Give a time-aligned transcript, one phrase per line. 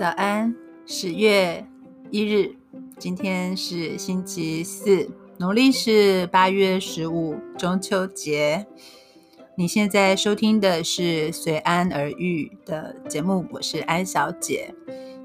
[0.00, 1.62] 早安，十月
[2.10, 2.56] 一日，
[2.96, 8.66] 今天是星期四，农历是八月十五，中秋节。
[9.58, 14.74] 你现在收听的是随安而遇的节目，我是安小姐。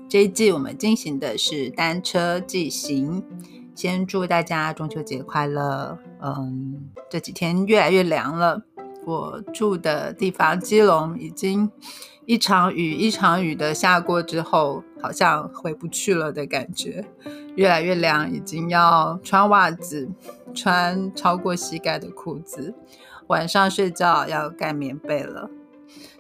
[0.10, 3.24] 这一季我们进行的是单车骑行，
[3.74, 5.98] 先祝大家中秋节快乐。
[6.22, 8.62] 嗯，这几天越来越凉了，
[9.06, 11.72] 我住的地方基隆已经。
[12.28, 17.06] 一场雨一场雨的下过之后，好像回不去了的感觉，
[17.56, 20.10] 越来越凉，已经要穿袜子，
[20.52, 22.74] 穿超过膝盖的裤子，
[23.28, 25.52] 晚上睡觉要盖棉被了，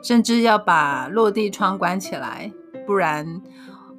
[0.04, 2.52] 甚至要把落地窗关起来，
[2.85, 3.41] 不然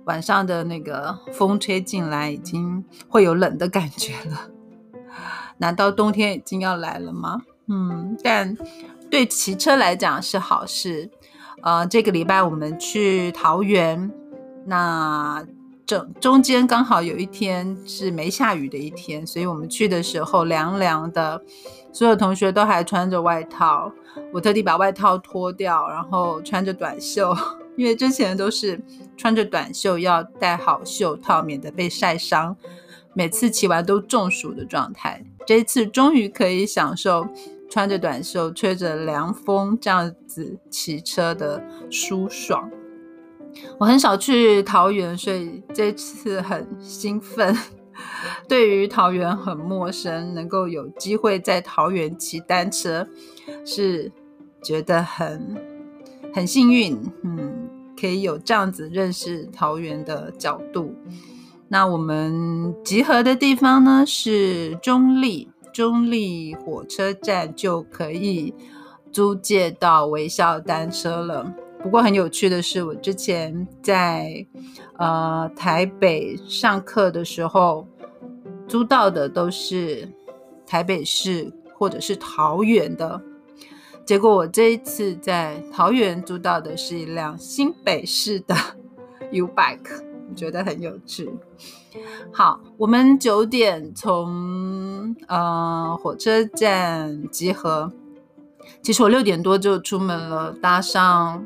[0.05, 4.51] 晚上的那个风吹进来，已经会有冷的感觉了。
[5.59, 7.43] 难道冬天已经要来了吗？
[7.69, 8.57] 嗯，但
[9.11, 11.11] 对骑车来讲是好事。
[11.63, 14.11] 呃，这个礼拜我们去桃园，
[14.65, 15.45] 那
[15.85, 21.43] 整中间刚好有一天是没下雨的一天，所以我们去的时候凉凉的，
[21.93, 23.91] 所有同学都还穿着外套，
[24.33, 27.35] 我特地把外套脱掉，然后穿着短袖，
[27.77, 28.81] 因为之前都是
[29.17, 32.57] 穿着短袖要戴好袖套，免得被晒伤，
[33.15, 37.27] 每次骑完都中暑的状态，这次终于可以享受。
[37.69, 42.71] 穿着短袖，吹着凉风，这样子骑车的舒爽。
[43.79, 47.57] 我很少去桃园，所以这次很兴奋。
[48.47, 53.09] 对于桃园很陌生，能够有机会在桃园骑单车，
[53.65, 54.13] 是
[54.63, 55.57] 觉得很
[56.35, 56.99] 很幸运。
[57.23, 60.95] 嗯，可以有这样子认识桃园的角度。
[61.69, 65.49] 那我们集合的地方呢，是中立。
[65.77, 68.55] 中立火车站就可以
[69.13, 71.55] 租借到微笑单车了。
[71.83, 74.47] 不过很有趣的是，我之前在
[74.97, 77.87] 呃台北上课的时候
[78.67, 80.09] 租到的都是
[80.67, 83.21] 台北市或者是桃园的，
[84.07, 88.55] 结果我这一次在桃园租到的是一辆新北市的
[89.31, 91.31] U Bike，我觉得很有趣。
[92.33, 97.93] 好，我们九点从呃火车站集合。
[98.83, 101.45] 其实我六点多就出门了，搭上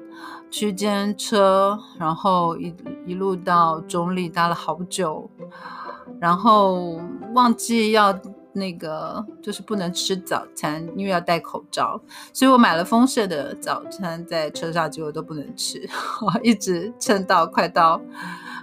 [0.50, 2.74] 区间车，然后一
[3.06, 5.30] 一路到中立，搭了好久，
[6.18, 6.98] 然后
[7.34, 8.18] 忘记要
[8.52, 12.00] 那个就是不能吃早餐，因为要戴口罩，
[12.32, 15.88] 所以我买了丰盛的早餐在车上，结果都不能吃，
[16.42, 18.00] 一直撑到快到。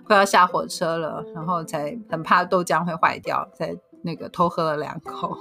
[0.08, 5.38] 快要下火车了，然后才很怕豆浆会坏掉，才那个偷喝了两口。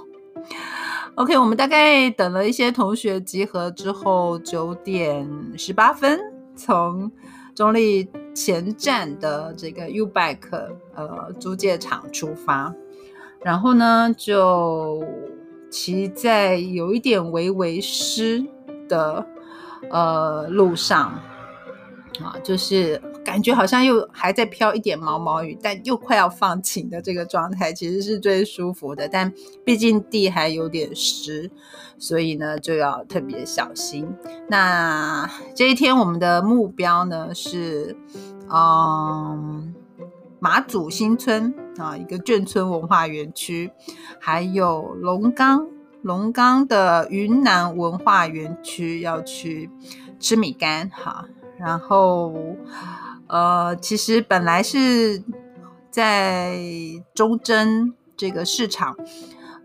[1.15, 6.19] OK，我们大概等了一些同学集合之后，九点十八分
[6.55, 7.09] 从
[7.55, 12.73] 中立前站的这个 U Bike 呃租借场出发，
[13.41, 15.03] 然后呢就
[15.71, 18.45] 骑在有一点微微湿
[18.89, 19.25] 的
[19.89, 21.17] 呃路上。
[22.19, 29.05] 啊，就是感觉好像又还在飘一点毛毛雨，但又快要放晴的这个状态，其实是最舒服的。
[29.09, 29.33] 但
[29.65, 31.51] 毕竟地还有点湿，
[31.97, 34.07] 所以呢就要特别小心。
[34.47, 37.97] 那这一天我们的目标呢是，
[38.49, 39.75] 嗯，
[40.39, 43.69] 马祖新村啊，一个眷村文化园区，
[44.21, 45.67] 还有龙岗
[46.01, 49.69] 龙岗的云南文化园区要去
[50.17, 51.25] 吃米干，哈。
[51.59, 52.55] 然后，
[53.27, 55.23] 呃，其实本来是
[55.91, 56.57] 在
[57.13, 58.95] 中贞这个市场，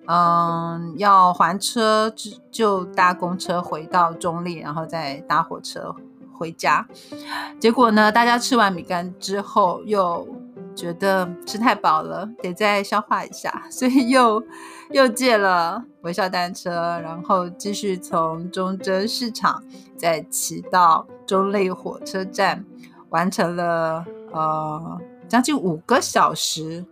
[0.06, 2.12] 嗯，要还车
[2.50, 5.94] 就搭公车回到中立，然后再搭火车
[6.32, 6.86] 回家。
[7.60, 10.26] 结果呢，大家吃完米干之后，又
[10.74, 14.42] 觉得吃太饱了，得再消化一下，所以又
[14.90, 19.62] 又借了微笑单车，然后继续从中贞市场
[19.96, 21.06] 再骑到。
[21.24, 22.62] 中立火车站
[23.12, 26.84] 完成了呃将近五个小时，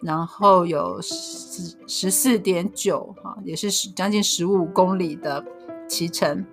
[0.00, 5.44] 然后有十十四点九哈，也是十将近十五公里的
[5.88, 6.46] 骑程。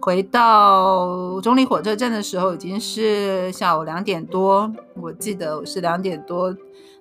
[0.00, 4.70] 回到中立火车站的时候已经是下午两点多，
[5.00, 6.54] 我记得我是两点多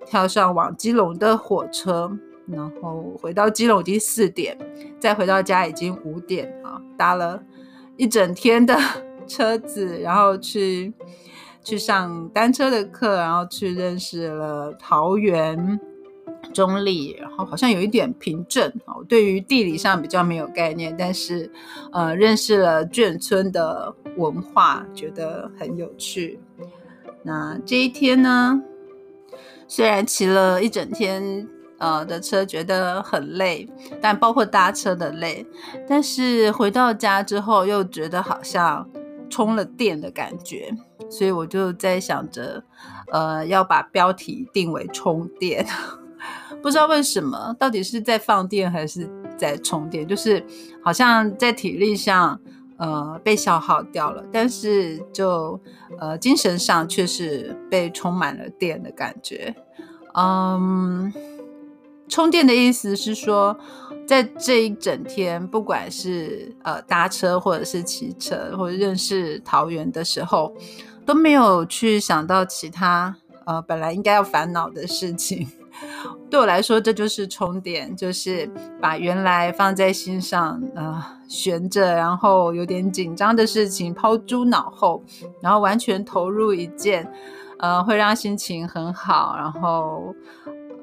[0.06, 2.18] 跳上往基隆的火车，
[2.48, 4.57] 然后回到基隆已经四点，
[5.00, 7.44] 再回到家已经五点啊，搭了
[7.98, 8.78] 一整天的。
[9.25, 10.94] 车子，然后去
[11.63, 15.80] 去上单车的课，然后去认识了桃园
[16.54, 19.04] 中立，然后好像有一点凭证哦。
[19.07, 21.50] 对于地理上比较没有概念，但是
[21.92, 26.39] 呃，认识了眷村的文化，觉得很有趣。
[27.24, 28.62] 那这一天呢，
[29.68, 33.68] 虽然骑了一整天呃的车，觉得很累，
[34.01, 35.45] 但包括搭车的累，
[35.88, 38.88] 但是回到家之后又觉得好像
[39.33, 40.71] 充了电的感觉，
[41.09, 42.63] 所以我就在想着，
[43.12, 45.65] 呃，要把标题定为充电。
[46.62, 50.07] 不知道为什么，到底是在放电还是在充电？
[50.07, 50.45] 就是
[50.83, 52.39] 好像在体力上。
[52.75, 55.57] 呃，被消耗掉了，但是就
[56.00, 59.56] 呃精神上却是被充满了电的感觉。
[60.15, 61.13] 嗯，
[62.09, 63.57] 充电的意思是说，
[64.05, 70.53] 在这一整天，不管是呃搭车或者是骑车，或者认识桃园的时候，
[71.05, 73.15] 都没有去想到其他
[73.45, 75.47] 呃本来应该要烦恼的事情。
[76.29, 85.03] 对我来说，这就是充电，就是把原来放在心上啊悬着，然后有点紧张的事情抛诸脑后，
[85.41, 87.11] 然后完全投入一件，
[87.59, 90.15] 呃，会让心情很好，然后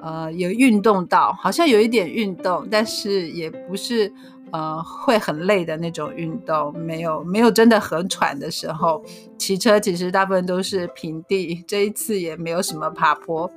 [0.03, 4.13] 呃有运动到，好像有一点运动，但是也不是
[4.53, 9.03] 呃会很累的那种运动，没有没有真的很喘的时候。
[9.39, 13.51] 骑车其实大部分都是平地，这一次也没有什么爬坡。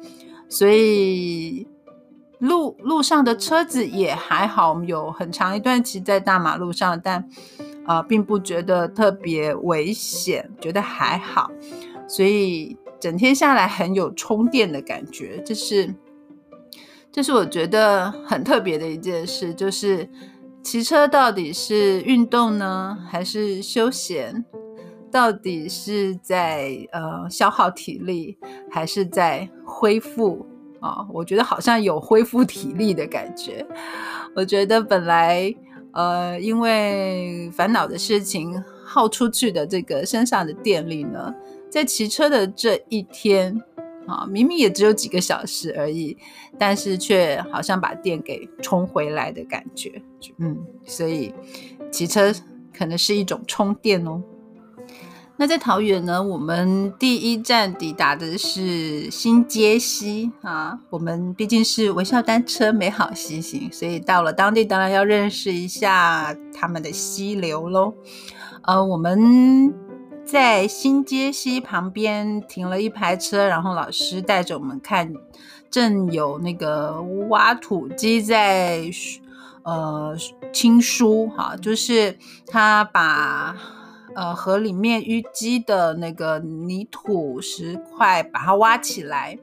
[0.50, 1.68] 所以
[2.40, 7.28] 路路上的车子也还好，我们有很长一段骑在大马路上，但
[7.86, 11.51] 呃，并不觉得特别危险，觉得还好。
[12.07, 15.94] 所以整天下来很有充电的感觉，这是
[17.13, 20.10] 这是我觉得很特别的一件事，就是
[20.63, 24.44] 骑车到底是运动呢，还是休闲？
[25.12, 28.36] 到底是在呃消耗体力，
[28.71, 30.44] 还是在恢复
[30.80, 31.06] 啊？
[31.13, 33.63] 我觉得好像有恢复体力的感觉。
[34.36, 35.54] 我觉得本来
[35.92, 41.31] 呃因为烦恼的事情耗出去的这个身上的电力呢，
[41.69, 43.62] 在骑车的这一天
[44.08, 46.18] 啊，明明也只有几个小时而已，
[46.58, 50.02] 但是却好像把电给充回来的感觉。
[50.38, 51.34] 嗯，所以
[51.92, 52.34] 骑车
[52.78, 54.22] 可能是一种充电哦。
[55.36, 60.80] 那在桃园呢，我们第一站抵达的是新街溪啊。
[60.92, 67.96] 我们毕竟是微笑单车美好西行，所以到了当地当然要认识一下他们的溪流喽。
[68.62, 69.74] 呃，我们
[70.25, 75.14] 在新街西旁边停了一排车，然后老师带着我们看，
[75.70, 78.84] 正有那个挖土机在
[79.64, 80.16] 呃
[80.52, 82.18] 清疏哈，就是
[82.48, 83.56] 他把。
[84.16, 89.40] 呃，河里面淤积的那个泥土石块，把它挖起来，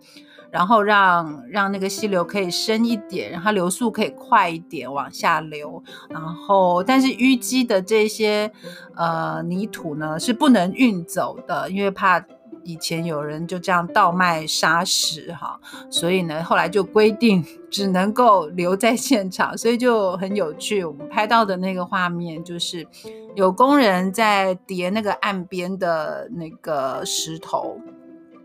[0.50, 5.82] 然后让让那个溪流可以深一点，让它流速可以快一点往下流。
[6.08, 8.50] 然后，但是淤积的这些
[8.97, 12.25] 呃泥土呢，是不能运走的，因为怕。
[12.62, 15.58] 以前有人就这样倒卖沙石哈，
[15.88, 20.85] 所以呢，后来就规定只能够留在现场，所以就很有趣。
[20.85, 22.87] 我们拍到的那个画面就是
[23.35, 27.81] 有工人在叠那个岸边的那个石头，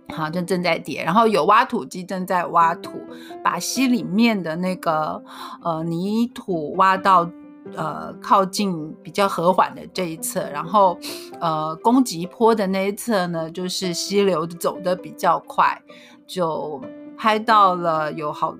[0.09, 2.99] 好，就正在叠，然后有挖土机正在挖土，
[3.43, 5.23] 把溪里面的那个
[5.61, 7.29] 呃泥土挖到。
[7.75, 10.95] 呃，靠近比较和缓的这一侧，然后
[11.39, 15.81] 呃，攻击坡的那一侧呢，就是溪流走的比较快，
[16.27, 16.79] 就
[17.17, 18.55] 拍到了有好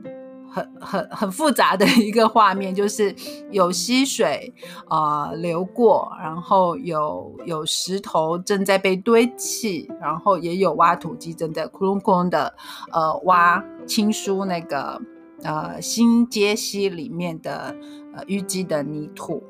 [0.55, 3.13] 很很很复杂的一个画面，就是
[3.51, 4.53] 有溪水
[4.87, 12.53] 啊流过，然后有有石头正在被堆砌，然后也有挖土机正在窟窿窟窿的
[12.93, 15.01] 呃挖清疏那个
[15.43, 17.75] 呃新街溪里面的。
[18.17, 19.43] 呃，淤积的泥土。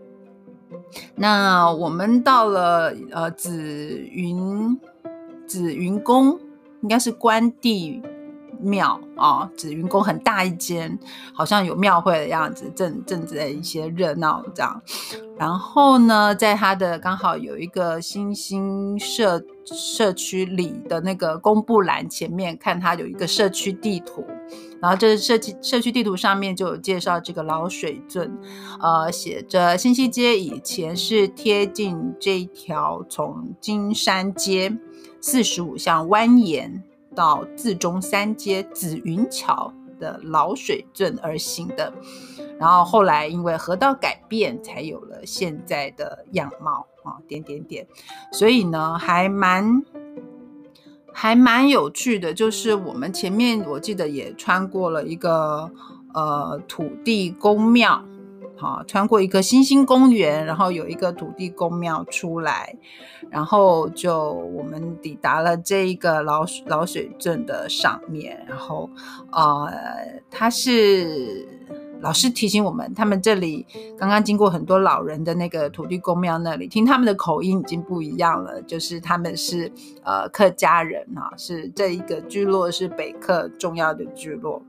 [1.14, 4.76] 那我们到了呃紫云
[5.46, 6.40] 紫云宫，
[6.82, 8.02] 应该是关帝
[8.66, 9.50] 庙啊。
[9.56, 10.98] 紫云宫很大一间，
[11.34, 14.82] 好像有庙会的样子，正正在一些热闹这样。
[15.38, 24.26] 然后呢，在它的刚好有一个新兴社社区里的那个公布栏前面，看它有一个社区地图。
[24.82, 28.38] 然后这社区社区地图上面就有介绍这个老水圳，
[28.80, 34.78] 呃，写着新溪街以前是贴近这条从金山街
[35.20, 36.82] 四十五巷蜿蜒
[37.16, 41.94] 到自中三街紫云桥的老水镇而行的，
[42.60, 47.88] 然后后来因为河道改变，才有了现在的样貌啊，点点点，
[48.32, 49.82] 所以呢，还蛮。
[51.18, 55.72] 还蛮有趣的，就是我们前面我记得也穿过了一个
[56.14, 58.04] 呃土地公庙
[58.58, 62.76] 哈，穿过一个新兴公园，然后有一个土地公庙出来，
[63.30, 68.90] 然后就我们抵达了这一个老老水镇的上面，然后
[69.32, 69.72] 呃，
[70.30, 71.48] 它是。
[72.02, 73.66] 老师提醒我们，他们这里
[73.98, 79.72] 刚刚经过很多老人的那个土地公庙那里，听他们的口音已经不一样了，就是他们是
[80.04, 84.62] 呃客家人啊，是这一个聚落是北客重要的聚落。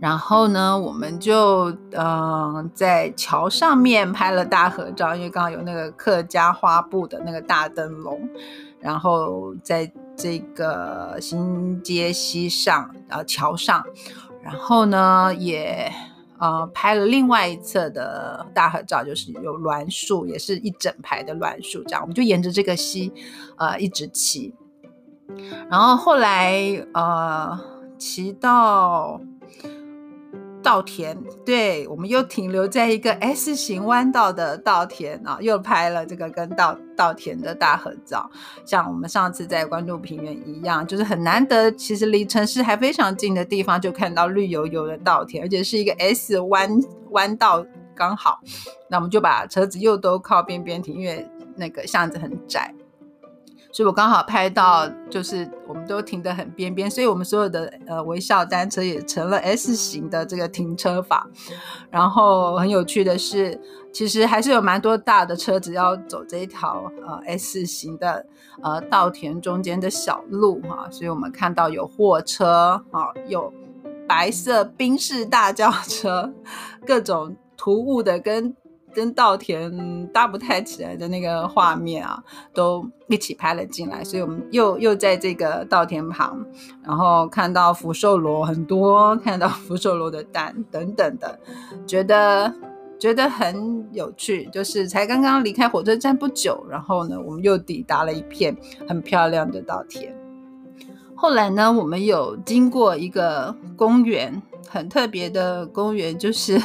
[0.00, 8.28] 然后呢，我们就嗯在桥上面拍了大合照，因为刚刚有那个客家花布的那个大灯笼，
[8.80, 13.84] 然后在这个新街西上呃桥上。
[14.42, 15.92] 然后呢，也
[16.38, 23.12] 呃拍了另外一侧的大合照，就是有栾树，也是一整排的栾树，这样我们就沿着这个溪，
[23.56, 24.54] 呃一直骑，
[25.68, 27.58] 然后后来呃
[27.98, 29.20] 骑到。
[30.66, 38.28] 稻田，对，我们又停留在一个 S 型弯道的稻田啊，又拍了这个跟稻稻田的大合照，
[38.64, 46.68] 像我们上次在关渡平原一样，就是很难得，其实离城市还非常近的地方就看到绿油油的稻田，而且是一个 S 弯
[47.10, 48.40] 弯道刚好，
[48.90, 52.74] 那我们就把车子又都靠边边停，因为那个巷子很窄。
[53.76, 61.28] 所以我刚好拍到，就是我们都停得很边边，所以我们所有的呃微笑单车也成了 S 型的这个停车法。
[61.90, 63.60] 然后很有趣的是，
[63.92, 68.24] 其实还是有蛮多大的车子要走这一条呃 S 型的
[68.62, 70.88] 呃稻田中间的小路哈。
[70.90, 73.52] 所以我们看到有货车啊，有
[74.08, 76.32] 白色宾士大轿车，
[76.86, 78.56] 各种突兀的跟。
[78.96, 82.18] 跟稻田搭不太起来的那个画面啊，
[82.54, 86.42] 都一起拍了进来，所以我们又又在这个稻田旁，
[86.82, 91.38] 然后看到福寿螺很多，看到福寿螺的蛋等等的，
[91.86, 92.50] 觉得
[92.98, 94.46] 觉得很有趣。
[94.46, 98.56] 就是才刚刚离开火车站不久，然后呢，我们又抵达了一片
[98.88, 100.16] 很漂亮的稻田。
[101.14, 106.58] 后来呢，我们有经过一个公园，很特别的公园，就是。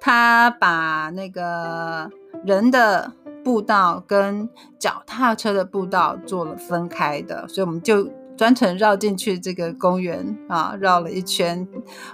[0.00, 2.10] 他把那个
[2.44, 3.12] 人的
[3.44, 11.68] 步道跟脚踏车的步道做了分开的，所以我们就专程绕进去这个公园啊，绕了一圈，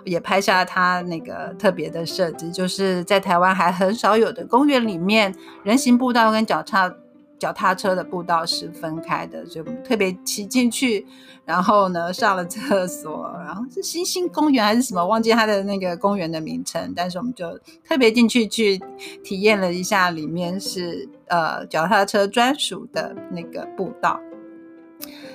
[0.05, 6.93] 也拍下他那个特别的设计，就是在台湾还很少有的公园里面，人行步道跟脚踏。
[7.38, 11.07] 脚踏车的步道是分开的，所以我们特别骑进去，
[11.45, 18.81] 然后呢上了厕所，然后是星星公园还是什么，忘记它的那个公园的名称，但是我们就特别进去去
[19.23, 24.19] 体验了一下，里面是呃脚踏车专属的那个步道，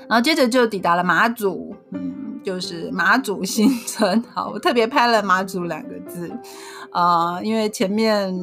[0.09, 4.23] 然后接着就抵达了马祖，嗯，就是马祖新村。
[4.33, 6.31] 好，我特别拍了马祖两个字，
[6.91, 8.35] 啊，因为前面。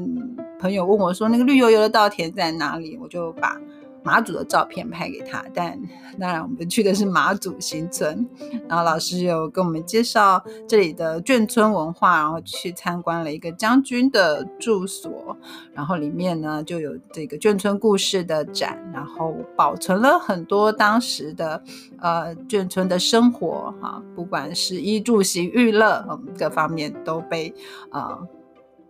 [0.59, 3.57] 朋友问我说：“那个绿油油的稻田在哪里？”我就把
[4.03, 5.45] 马祖的照片拍给他。
[5.55, 5.79] 但
[6.19, 8.27] 当然，我们去的是马祖新村。
[8.69, 15.37] 然后老师有跟我们介绍这里的眷村文化，然后去参观了一个将军的住所。
[15.73, 21.63] 然后里面呢就有这个眷村故事的展，然后保存了很多当时的
[22.01, 27.55] 呃眷村的生活哈，不管是衣住行娱乐，各方面都被
[27.91, 28.19] 啊。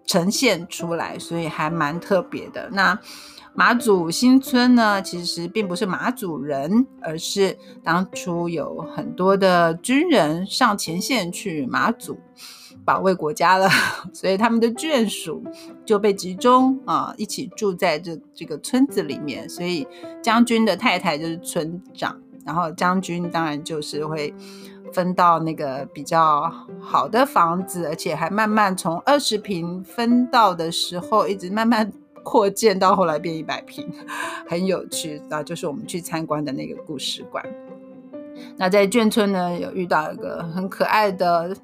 [0.09, 2.69] 呈现出来，所以还蛮特别的。
[2.73, 2.99] 那
[3.55, 12.19] 马祖新村呢，其实并不是马祖人，而是当初有很多的军人上前线去马祖
[12.85, 13.69] 保卫国家了，
[14.15, 15.45] 所以他们的眷属
[15.85, 19.47] 就被集中啊一起住在这这个村子里面。
[19.47, 19.87] 所以
[20.23, 24.35] 将军的太太就是村长，然后将军当然就是会。
[24.93, 31.93] 分到那个比较好的房子，而且还慢慢从二十平分到的时候，一直慢慢
[32.23, 33.89] 扩建到后来变一百平，
[34.49, 35.23] 很有趣。
[35.29, 37.45] 那就是我们去参观的那个故事馆。
[38.57, 41.57] 那在眷村呢，有遇到一个很可爱的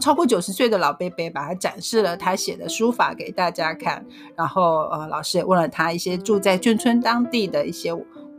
[0.00, 4.04] 超过九十岁的老伯伯，把他展示了他写的书法给大家看。
[4.36, 7.94] 然后呃，老师也问了他一些住在眷村当地的一些。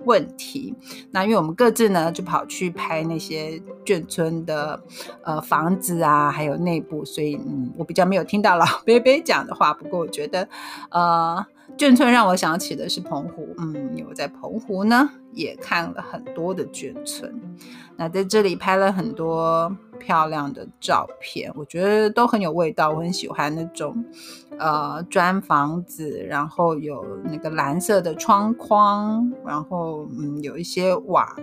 [0.05, 0.73] 问题，
[1.11, 4.81] 那因为我们各自呢就跑去拍那些眷村的
[5.23, 9.73] 呃房子啊，还有内部，所以嗯，我比较没有听到老 贝贝讲的话。
[9.73, 10.47] 不过我觉得，
[10.91, 11.45] 呃，
[11.77, 17.33] 眷村让我想起的是澎湖，嗯，我在澎湖呢也看了很多的眷村，
[17.95, 24.03] 那在这里拍了很多漂亮的照片，我觉得都很有味道，我很喜欢那种。
[24.61, 31.33] 呃，砖房子，然后有那个蓝色的窗框，然后嗯，有一些瓦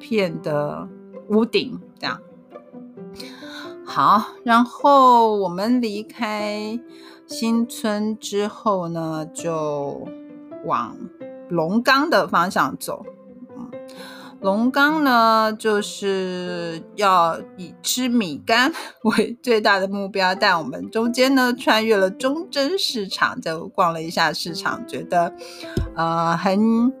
[0.00, 0.88] 片的
[1.28, 2.18] 屋顶，这样。
[3.84, 6.76] 好，然后我们离开
[7.26, 10.06] 新村之后呢，就
[10.64, 10.96] 往
[11.48, 13.04] 龙岗的方向走。
[13.56, 13.70] 嗯，
[14.40, 18.70] 龙岗呢，就是要以吃米干
[19.02, 25.32] 为最大的目标，但我们中间呢，穿越了中贞市场，就逛了一下市场，觉得
[25.96, 26.92] 呃很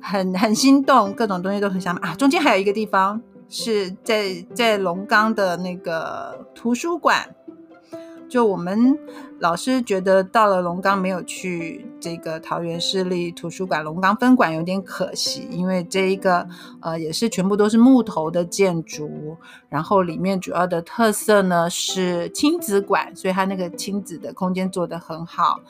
[0.00, 2.14] 很很心动，各种东西都很想买啊。
[2.14, 7.35] 中间还有一个地方是在在龙岗的那个图书馆。
[8.28, 8.98] 就我们
[9.38, 16.46] 老师觉得到了龙岗没有去这个桃园市立图书馆龙岗分馆有点可惜，因为这一个
[16.80, 19.36] 呃也是全部都是木头的建筑，
[19.68, 25.60] 然后里面主要的特色呢是亲子馆，所以它那个亲子的空间做得很好，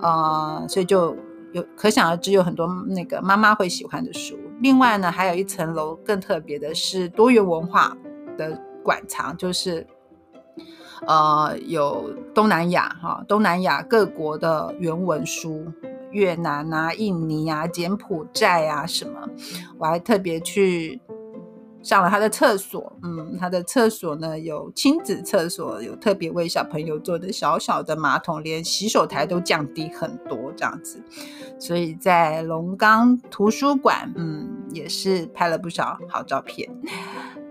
[0.00, 1.16] 呃，所以就
[1.52, 4.38] 有可想而知有很多那个妈妈会喜欢的书。
[4.60, 7.96] 另外呢，还有一层楼更特别的是多元文化
[8.36, 9.86] 的馆藏，就是。
[11.06, 15.66] 呃，有东南亚哈，东南亚各国的原文书，
[16.10, 19.28] 越南啊、印尼啊、柬埔寨啊什么，
[19.78, 21.00] 我还特别去
[21.82, 31.02] 上了他的厕所，嗯，他的厕所呢有亲子厕所，有特别为小朋友做的小小的马桶，连洗手台都降低很多这样子，
[31.58, 36.70] 所以在龙岗图书馆，嗯，也是拍了不少好照片。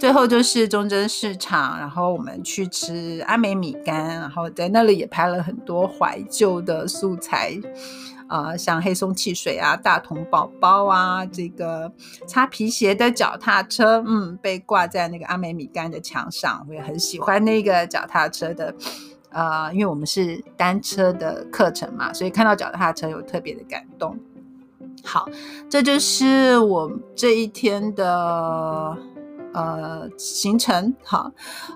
[0.04, 7.58] 最后就是中贞市场，然后我们去吃阿美米干，然后在那里也拍了很多怀旧的素材，
[8.28, 11.90] 呃，像黑松汽水啊、大童宝宝啊，这个
[12.28, 18.76] 擦皮鞋的脚踏车，嗯，被挂在那个阿美米干的墙上，我也很喜欢那个脚踏车的，
[19.30, 24.20] 呃，因为我们是单车的课程嘛，所以看到脚踏车有特别的感动。
[25.02, 25.30] 好，
[25.70, 28.98] 这就是我这一天的。
[29.54, 31.32] 呃，行程哈，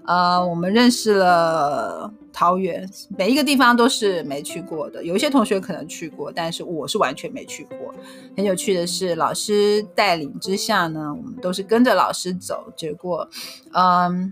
[0.05, 5.03] 呃，我们认识了桃园，每一个地方都是没去过的。
[5.03, 7.93] 有一些同学可能去过，但是我是完全没去过。
[8.35, 13.29] 很有趣的是，老师带领之下呢，我们都是跟着老师走，结果，
[13.73, 14.31] 嗯，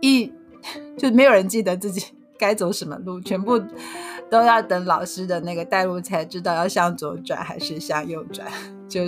[0.00, 0.32] 一
[0.98, 2.06] 就没有人记得自己
[2.38, 3.60] 该走什么路，全部
[4.30, 8.46] 都要等老师的那个带路才知道要向左转还是向右转。
[8.88, 9.00] 就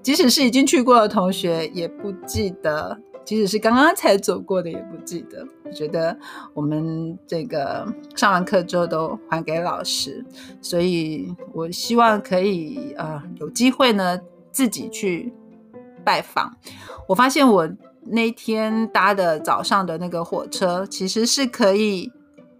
[0.00, 5.46] 即使是已经去过的同学也不记得，即使是刚刚才走过的也不记得。
[5.64, 6.16] 我觉得
[6.54, 10.24] 我们这个上完课之后都还给老师，
[10.60, 14.18] 所以我希望可以呃有机会呢
[14.50, 15.32] 自己去
[16.04, 16.54] 拜访。
[17.06, 17.70] 我发现我
[18.04, 22.10] 那天搭的早上的那个火车其实是可以。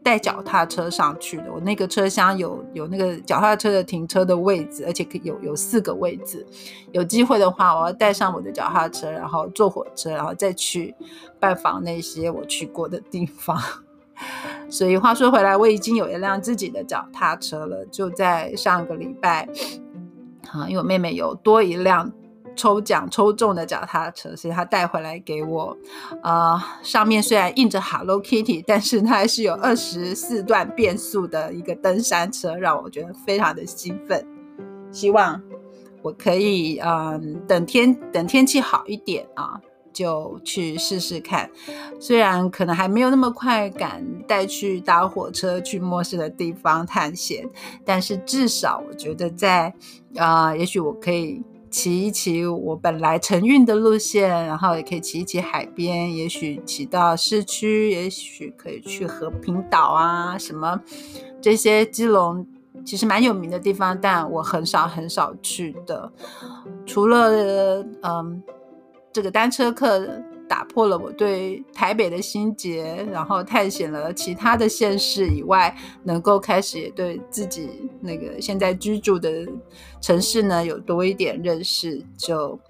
[0.03, 6.45] 带脚踏车上去的，我那个车厢有有那个脚踏车的停车的位置，而且有有四个位置。
[6.91, 10.95] 有机会的话，我要带上我的脚踏车，然后坐火车，然后再去
[11.39, 13.57] 拜访那些我去过的地方。
[14.69, 19.49] 所以话说回来，我已经有一辆自己的脚踏车了，就在上个礼拜，
[20.51, 22.13] 啊，因为我妹妹有多一辆。
[22.55, 25.77] 抽奖抽中的脚踏车，所以他带回来给我。
[26.23, 34.27] 呃，上面虽然印着 Hello Kitty，但是它还是有二十四段变速的一个登山车，让我觉得非常的兴奋。
[34.91, 35.41] 希望
[36.03, 39.61] 我可以，嗯，等天等天气好一点啊，
[39.93, 41.51] 就去试试看。
[41.99, 47.49] 虽然可能还没有那么快敢带去搭火车去陌生的地方探险，
[47.85, 49.73] 但是至少我觉得在，
[50.17, 51.43] 啊，也许我可以。
[51.73, 60.79] 骑一骑我本来晨运的路线，然后也可以骑一骑海边，也许骑到市区，也许可以去和平岛啊什么
[61.41, 62.47] 这些基隆
[62.85, 66.13] 其实蛮有名的地方，但我很少很少去的，
[66.85, 68.43] 除了嗯
[69.13, 70.23] 这个单车课。
[70.53, 77.71] 打破了我对台北的心结，然后探险了其他的县市以外，能够开始也对自己
[78.03, 79.49] 那个现在居住的
[79.99, 82.61] 城市呢有多一点认识，就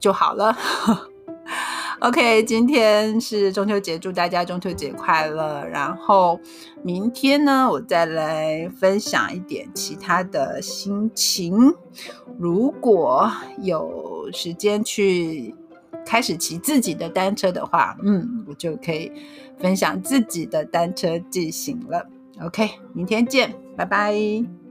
[0.00, 0.58] 就好了。
[2.02, 5.64] OK，今天是中秋节，祝大家中秋节快乐。
[5.64, 6.40] 然后
[6.82, 11.72] 明天呢，我再来分享一点其他的心情。
[12.36, 13.30] 如果
[13.62, 15.54] 有时间去。
[16.06, 19.12] 开始骑自己的单车的话，嗯，我就可以
[19.58, 22.06] 分享自己的单车进行了。
[22.40, 24.65] OK，明天见，拜拜。